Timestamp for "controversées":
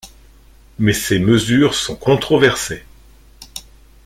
1.95-2.83